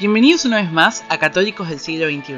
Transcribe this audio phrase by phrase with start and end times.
[0.00, 2.36] Bienvenidos una vez más a Católicos del siglo XXI,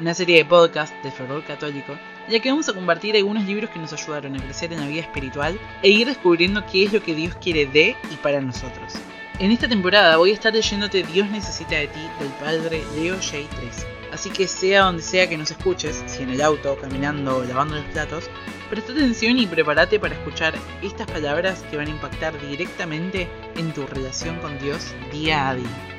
[0.00, 1.96] una serie de podcasts de fervor católico,
[2.28, 5.02] ya que vamos a compartir algunos libros que nos ayudaron a crecer en la vida
[5.02, 8.94] espiritual e ir descubriendo qué es lo que Dios quiere de y para nosotros.
[9.38, 13.36] En esta temporada voy a estar leyéndote Dios necesita de ti del padre Leo J.
[13.60, 13.86] 3.
[14.12, 17.76] Así que sea donde sea que nos escuches, si en el auto, caminando o lavando
[17.76, 18.28] los platos,
[18.68, 23.86] presta atención y prepárate para escuchar estas palabras que van a impactar directamente en tu
[23.86, 25.93] relación con Dios día a día.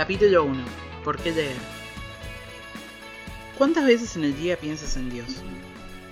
[0.00, 0.64] Capítulo 1.
[1.04, 1.58] ¿Por qué leer?
[3.58, 5.28] ¿Cuántas veces en el día piensas en Dios?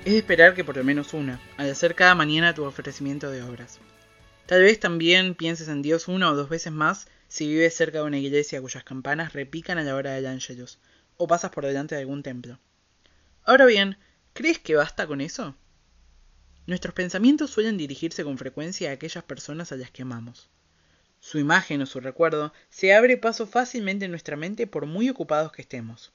[0.04, 3.42] Es de esperar que por lo menos una, al hacer cada mañana tu ofrecimiento de
[3.42, 3.78] obras.
[4.44, 8.04] Tal vez también pienses en Dios una o dos veces más si vives cerca de
[8.04, 10.78] una iglesia cuyas campanas repican a la hora del ángelus,
[11.16, 12.58] o pasas por delante de algún templo.
[13.42, 13.96] Ahora bien,
[14.34, 15.56] ¿crees que basta con eso?
[16.66, 20.50] Nuestros pensamientos suelen dirigirse con frecuencia a aquellas personas a las que amamos.
[21.20, 25.52] Su imagen o su recuerdo se abre paso fácilmente en nuestra mente por muy ocupados
[25.52, 26.12] que estemos.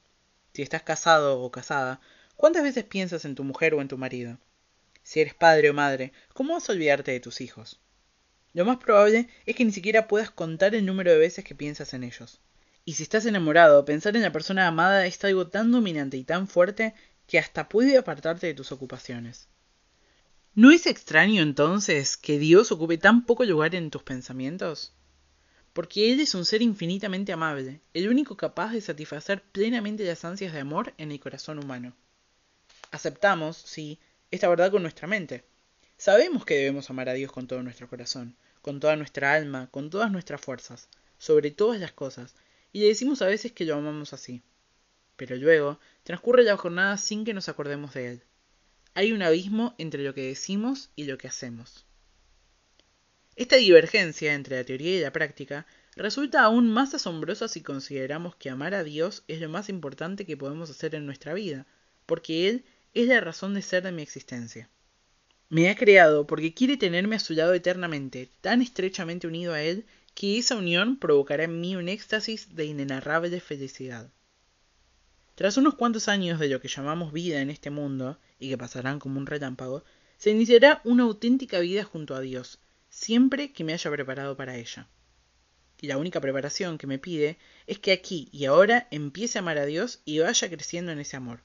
[0.53, 1.99] Si estás casado o casada,
[2.35, 4.37] ¿cuántas veces piensas en tu mujer o en tu marido?
[5.03, 7.79] Si eres padre o madre, ¿cómo vas a olvidarte de tus hijos?
[8.53, 11.93] Lo más probable es que ni siquiera puedas contar el número de veces que piensas
[11.93, 12.39] en ellos.
[12.85, 16.47] Y si estás enamorado, pensar en la persona amada es algo tan dominante y tan
[16.47, 16.93] fuerte
[17.27, 19.47] que hasta puede apartarte de tus ocupaciones.
[20.55, 24.93] ¿No es extraño entonces que Dios ocupe tan poco lugar en tus pensamientos?
[25.73, 30.53] Porque Él es un ser infinitamente amable, el único capaz de satisfacer plenamente las ansias
[30.53, 31.93] de amor en el corazón humano.
[32.91, 33.99] Aceptamos, sí,
[34.31, 35.43] esta verdad con nuestra mente.
[35.97, 39.89] Sabemos que debemos amar a Dios con todo nuestro corazón, con toda nuestra alma, con
[39.89, 42.35] todas nuestras fuerzas, sobre todas las cosas,
[42.71, 44.41] y le decimos a veces que lo amamos así.
[45.15, 48.23] Pero luego transcurre la jornada sin que nos acordemos de Él
[48.95, 51.85] hay un abismo entre lo que decimos y lo que hacemos.
[53.35, 58.49] Esta divergencia entre la teoría y la práctica resulta aún más asombrosa si consideramos que
[58.49, 61.65] amar a Dios es lo más importante que podemos hacer en nuestra vida,
[62.05, 64.69] porque Él es la razón de ser de mi existencia.
[65.49, 69.85] Me ha creado porque quiere tenerme a su lado eternamente, tan estrechamente unido a Él,
[70.13, 74.11] que esa unión provocará en mí un éxtasis de inenarrable felicidad.
[75.35, 78.99] Tras unos cuantos años de lo que llamamos vida en este mundo, y que pasarán
[78.99, 79.83] como un relámpago,
[80.17, 82.59] se iniciará una auténtica vida junto a Dios,
[82.93, 84.87] siempre que me haya preparado para ella.
[85.81, 89.57] Y la única preparación que me pide es que aquí y ahora empiece a amar
[89.57, 91.41] a Dios y vaya creciendo en ese amor.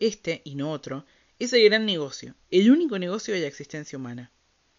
[0.00, 1.04] Este, y no otro,
[1.38, 4.32] es el gran negocio, el único negocio de la existencia humana.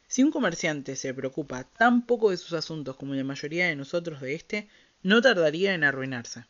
[0.07, 4.21] Si un comerciante se preocupa tan poco de sus asuntos como la mayoría de nosotros
[4.21, 4.67] de éste,
[5.03, 6.45] no tardaría en arruinarse.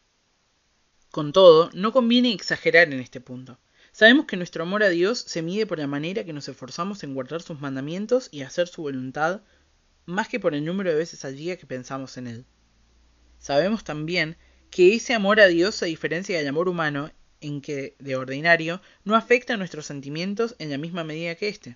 [1.11, 3.59] Con todo, no conviene exagerar en este punto.
[3.99, 7.13] Sabemos que nuestro amor a Dios se mide por la manera que nos esforzamos en
[7.13, 9.41] guardar sus mandamientos y hacer su voluntad,
[10.05, 12.45] más que por el número de veces al día que pensamos en Él.
[13.39, 14.37] Sabemos también
[14.69, 17.11] que ese amor a Dios se diferencia del amor humano
[17.41, 21.75] en que, de ordinario, no afecta a nuestros sentimientos en la misma medida que éste.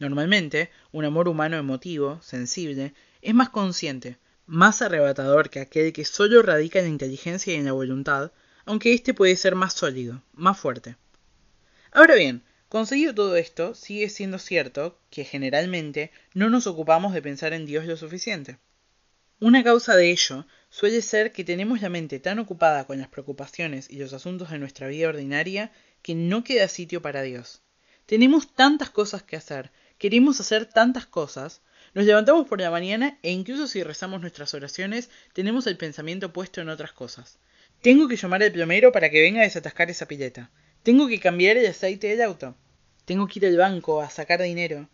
[0.00, 6.42] Normalmente, un amor humano emotivo, sensible, es más consciente, más arrebatador que aquel que solo
[6.42, 8.32] radica en la inteligencia y en la voluntad,
[8.64, 10.96] aunque éste puede ser más sólido, más fuerte.
[11.94, 17.52] Ahora bien, conseguido todo esto, sigue siendo cierto que generalmente no nos ocupamos de pensar
[17.52, 18.56] en Dios lo suficiente.
[19.40, 23.90] Una causa de ello suele ser que tenemos la mente tan ocupada con las preocupaciones
[23.90, 25.70] y los asuntos de nuestra vida ordinaria
[26.00, 27.60] que no queda sitio para Dios.
[28.06, 31.60] Tenemos tantas cosas que hacer, queremos hacer tantas cosas,
[31.92, 36.62] nos levantamos por la mañana e incluso si rezamos nuestras oraciones tenemos el pensamiento puesto
[36.62, 37.38] en otras cosas.
[37.82, 40.50] Tengo que llamar al plomero para que venga a desatascar esa pileta.
[40.82, 42.56] Tengo que cambiar el aceite del auto.
[43.04, 44.88] Tengo que ir al banco a sacar dinero.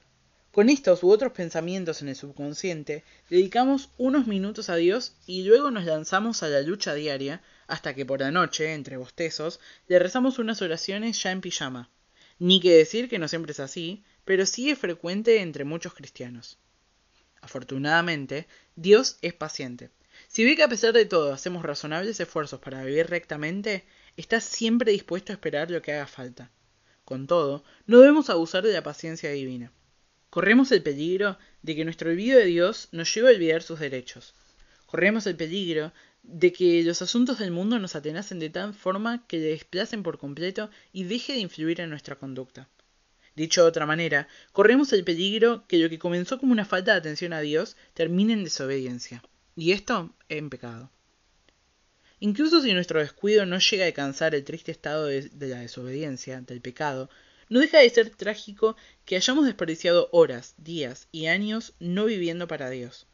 [0.52, 5.70] Con estos u otros pensamientos en el subconsciente, dedicamos unos minutos a Dios y luego
[5.70, 10.38] nos lanzamos a la lucha diaria hasta que por la noche, entre bostezos, le rezamos
[10.38, 11.88] unas oraciones ya en pijama.
[12.38, 16.58] Ni que decir que no siempre es así, pero sí es frecuente entre muchos cristianos.
[17.40, 19.88] Afortunadamente, Dios es paciente
[20.26, 23.84] si ve que a pesar de todo hacemos razonables esfuerzos para vivir rectamente,
[24.18, 26.50] está siempre dispuesto a esperar lo que haga falta.
[27.04, 29.72] Con todo, no debemos abusar de la paciencia divina.
[30.28, 34.34] Corremos el peligro de que nuestro olvido de Dios nos lleve a olvidar sus derechos.
[34.86, 35.92] Corremos el peligro
[36.24, 40.18] de que los asuntos del mundo nos atenacen de tal forma que le desplacen por
[40.18, 42.68] completo y deje de influir en nuestra conducta.
[43.36, 46.98] Dicho de otra manera, corremos el peligro que lo que comenzó como una falta de
[46.98, 49.22] atención a Dios termine en desobediencia.
[49.54, 50.90] Y esto en pecado.
[52.20, 56.60] Incluso si nuestro descuido no llega a alcanzar el triste estado de, la desobediencia, del
[56.60, 57.08] pecado,
[57.48, 62.70] no deja de ser trágico que hayamos desperdiciado horas, días y años no viviendo para
[62.70, 63.06] Dios.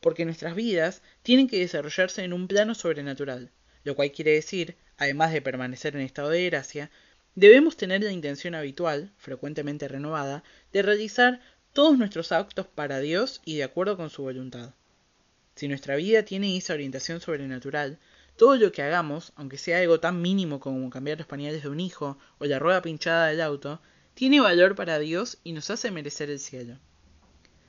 [0.00, 3.52] porque nuestras vidas tienen que desarrollarse en un plano sobrenatural,
[3.84, 6.90] lo cual quiere decir, además de permanecer en estado de gracia,
[7.36, 10.42] debemos tener la intención habitual, frecuentemente renovada,
[10.72, 11.40] de realizar
[11.72, 14.74] todos nuestros actos para Dios y de acuerdo con su voluntad.
[15.54, 17.98] Si nuestra vida tiene esa orientación sobrenatural,
[18.36, 21.80] todo lo que hagamos, aunque sea algo tan mínimo como cambiar los pañales de un
[21.80, 23.80] hijo o la rueda pinchada del auto,
[24.14, 26.78] tiene valor para Dios y nos hace merecer el cielo.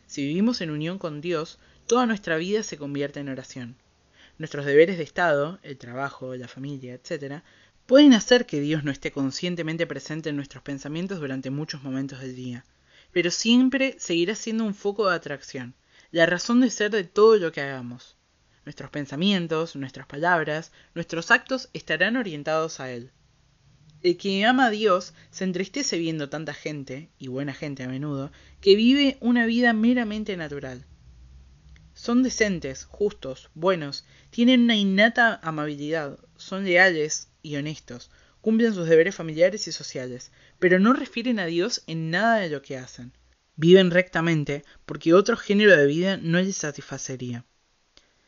[0.07, 3.75] Si vivimos en unión con Dios, toda nuestra vida se convierte en oración.
[4.37, 7.43] Nuestros deberes de Estado, el trabajo, la familia, etc.,
[7.85, 12.35] pueden hacer que Dios no esté conscientemente presente en nuestros pensamientos durante muchos momentos del
[12.35, 12.65] día,
[13.11, 15.75] pero siempre seguirá siendo un foco de atracción,
[16.11, 18.17] la razón de ser de todo lo que hagamos.
[18.65, 23.11] Nuestros pensamientos, nuestras palabras, nuestros actos estarán orientados a Él.
[24.01, 28.31] El que ama a Dios se entristece viendo tanta gente, y buena gente a menudo,
[28.61, 30.85] que vive una vida meramente natural.
[31.93, 38.11] Son decentes, justos, buenos, tienen una innata amabilidad, son leales y honestos,
[38.41, 42.61] cumplen sus deberes familiares y sociales, pero no refieren a Dios en nada de lo
[42.61, 43.13] que hacen.
[43.55, 47.45] Viven rectamente porque otro género de vida no les satisfacería.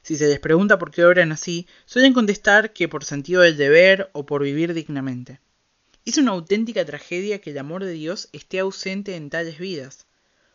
[0.05, 4.11] Si se les pregunta por qué obran así, suelen contestar que por sentido del deber
[4.13, 5.41] o por vivir dignamente.
[6.05, 10.05] Es una auténtica tragedia que el amor de Dios esté ausente en tales vidas,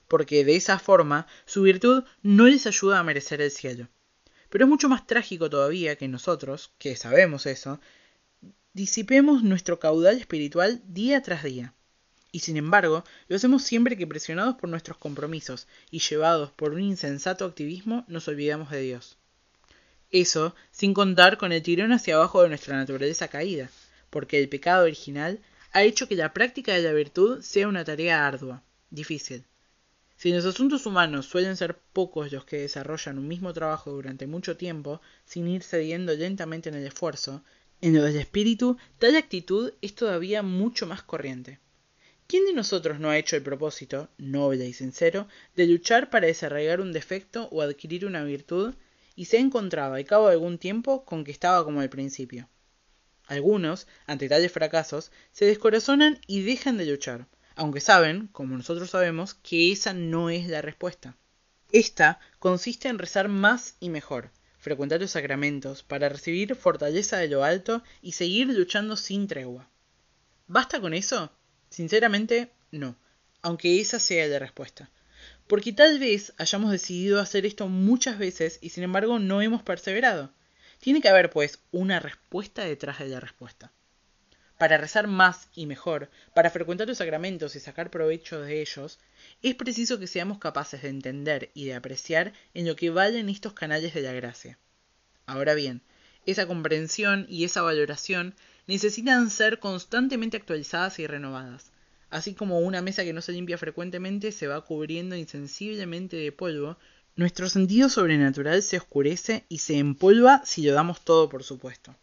[0.07, 3.89] porque de esa forma su virtud no les ayuda a merecer el cielo.
[4.51, 7.81] Pero es mucho más trágico todavía que nosotros, que sabemos eso,
[8.73, 11.75] disipemos nuestro caudal espiritual día tras día.
[12.31, 16.83] Y sin embargo, lo hacemos siempre que presionados por nuestros compromisos y llevados por un
[16.83, 19.17] insensato activismo nos olvidamos de Dios.
[20.11, 23.71] Eso sin contar con el tirón hacia abajo de nuestra naturaleza caída,
[24.11, 25.39] porque el pecado original
[25.73, 29.45] ha hecho que la práctica de la virtud sea una tarea ardua, difícil.
[30.17, 34.27] Si en los asuntos humanos suelen ser pocos los que desarrollan un mismo trabajo durante
[34.27, 37.43] mucho tiempo, sin ir cediendo lentamente en el esfuerzo,
[37.81, 41.59] en lo del espíritu, tal actitud es todavía mucho más corriente.
[42.27, 45.27] ¿Quién de nosotros no ha hecho el propósito, noble y sincero,
[45.57, 48.75] de luchar para desarrollar un defecto o adquirir una virtud
[49.17, 52.49] y se encontraba al cabo de algún tiempo con que estaba como al principio.
[53.27, 59.35] Algunos, ante tales fracasos, se descorazonan y dejan de luchar, aunque saben, como nosotros sabemos,
[59.35, 61.17] que esa no es la respuesta.
[61.73, 67.45] Esta consiste en rezar más y mejor, frecuentar los sacramentos, para recibir fortaleza de lo
[67.45, 69.69] alto y seguir luchando sin tregua.
[70.47, 71.31] ¿Basta con eso?
[71.69, 72.97] Sinceramente, no,
[73.43, 74.91] aunque esa sea la respuesta
[75.51, 80.33] porque tal vez hayamos decidido hacer esto muchas veces y sin embargo no hemos perseverado.
[80.79, 83.73] Tiene que haber, pues, una respuesta detrás de la respuesta.
[84.59, 89.01] Para rezar más y mejor, para frecuentar los sacramentos y sacar provecho de ellos,
[89.43, 93.53] es preciso que seamos capaces de entender y de apreciar en lo que valen estos
[93.53, 94.57] canales de la gracia.
[95.27, 95.83] Ahora bien,
[96.27, 98.37] esa comprensión y esa valoración
[98.69, 101.70] necesitan ser constantemente actualizadas y renovadas,
[102.11, 106.77] así como una mesa que no se limpia frecuentemente se va cubriendo insensiblemente de polvo,
[107.17, 111.95] nuestro sentido sobrenatural se oscurece y se empolva si lo damos todo por supuesto.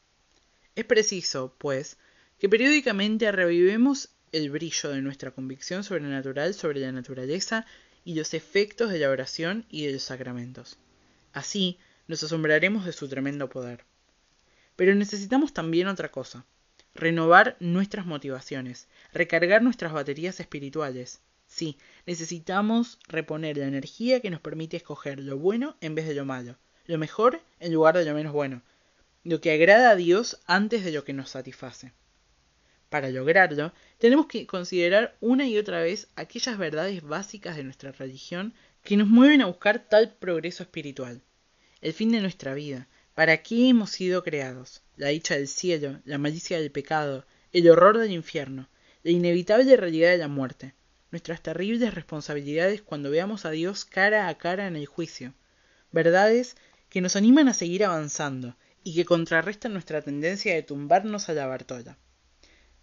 [0.75, 1.97] Es preciso, pues,
[2.39, 7.65] que periódicamente revivemos el brillo de nuestra convicción sobrenatural sobre la naturaleza
[8.05, 10.77] y los efectos de la oración y de los sacramentos.
[11.33, 13.83] Así nos asombraremos de su tremendo poder.
[14.75, 16.45] Pero necesitamos también otra cosa,
[16.97, 21.21] renovar nuestras motivaciones, recargar nuestras baterías espirituales.
[21.47, 26.25] Sí, necesitamos reponer la energía que nos permite escoger lo bueno en vez de lo
[26.25, 28.61] malo, lo mejor en lugar de lo menos bueno,
[29.23, 31.93] lo que agrada a Dios antes de lo que nos satisface.
[32.89, 38.53] Para lograrlo, tenemos que considerar una y otra vez aquellas verdades básicas de nuestra religión
[38.83, 41.21] que nos mueven a buscar tal progreso espiritual,
[41.81, 42.87] el fin de nuestra vida,
[43.17, 44.83] ¿Para qué hemos sido creados?
[44.95, 48.69] La dicha del cielo, la malicia del pecado, el horror del infierno,
[49.01, 50.75] la inevitable realidad de la muerte,
[51.09, 55.33] nuestras terribles responsabilidades cuando veamos a Dios cara a cara en el juicio,
[55.91, 56.57] verdades
[56.89, 61.47] que nos animan a seguir avanzando y que contrarrestan nuestra tendencia de tumbarnos a la
[61.47, 61.97] Bartola.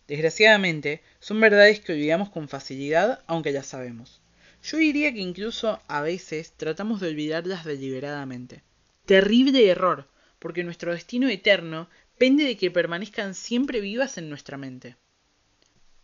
[0.09, 4.21] Desgraciadamente, son verdades que olvidamos con facilidad, aunque las sabemos.
[4.65, 8.65] Yo diría que incluso a veces tratamos de olvidarlas deliberadamente.
[9.07, 10.09] Terrible error,
[10.45, 14.95] porque nuestro destino eterno pende de que permanezcan siempre vivas en nuestra mente.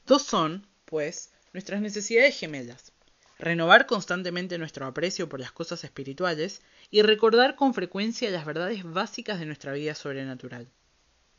[0.07, 2.95] Dos son, pues, nuestras necesidades gemelas.
[3.39, 9.41] Renovar constantemente nuestro aprecio por las cosas espirituales y recordar con frecuencia las verdades básicas
[9.41, 10.71] de nuestra vida sobrenatural.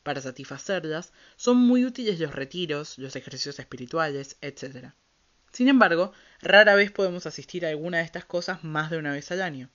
[0.03, 4.89] Para satisfacerlas, son muy útiles los retiros, los ejercicios espirituales, etc.
[5.51, 9.31] Sin embargo, rara vez podemos asistir a alguna de estas cosas más de una vez
[9.31, 9.71] al año.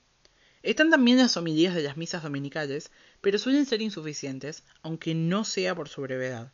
[0.67, 5.77] Están también las homilías de las misas dominicales, pero suelen ser insuficientes, aunque no sea
[5.77, 6.51] por su brevedad.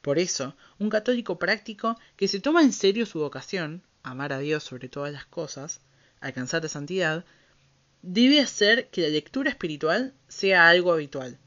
[0.00, 4.64] Por eso, un católico práctico que se toma en serio su vocación, amar a Dios
[4.64, 5.82] sobre todas las cosas,
[6.20, 7.26] alcanzar la santidad,
[8.00, 11.38] debe hacer que la lectura espiritual sea algo habitual,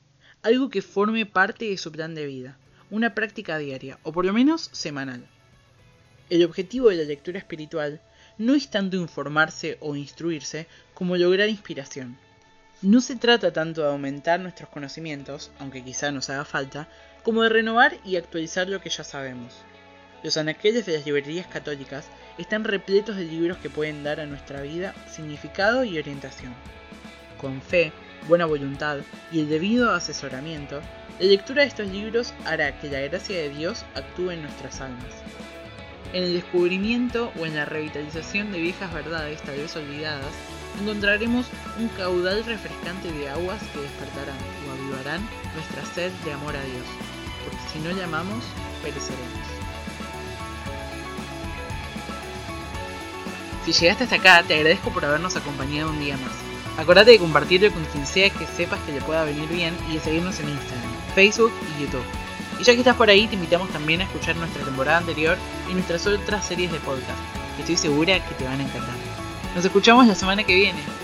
[0.44, 2.60] algo que forme parte de su plan de vida,
[2.92, 5.28] una práctica diaria, o por lo menos semanal.
[6.30, 8.00] El objetivo de la lectura espiritual
[8.38, 12.17] no es tanto informarse o instruirse como lograr inspiración.
[12.82, 16.88] No se trata tanto de aumentar nuestros conocimientos, aunque quizá nos haga falta,
[17.24, 19.53] como de renovar y actualizar lo que ya sabemos.
[20.24, 24.62] Los anaqueles de las librerías católicas están repletos de libros que pueden dar a nuestra
[24.62, 26.53] vida significado y orientación.
[27.39, 27.91] Con fe,
[28.27, 29.00] buena voluntad
[29.32, 30.82] y el debido asesoramiento,
[31.20, 35.13] la lectura de estos libros hará que la gracia de Dios actúe en nuestras almas.
[36.14, 40.34] En el descubrimiento o en la revitalización de viejas verdades tal vez olvidadas,
[40.82, 41.48] encontraremos
[41.80, 44.38] un caudal refrescante de aguas que despertarán
[44.68, 46.86] o avivarán nuestra sed de amor a Dios,
[47.44, 48.44] porque si no le amamos,
[48.82, 49.48] pereceremos.
[53.66, 56.32] Si llegaste hasta acá, te agradezco por habernos acompañado un día más.
[56.78, 60.00] Acordate de compartirlo con quien sea que sepas que le pueda venir bien y de
[60.00, 62.26] seguirnos en Instagram, Facebook y YouTube.
[62.60, 65.38] Y ya que estás por ahí, te invitamos también a escuchar nuestra temporada anterior
[65.70, 67.20] y nuestras otras series de podcast,
[67.56, 68.96] que estoy segura que te van a encantar.
[69.56, 70.97] Nos escuchamos la semana que viene.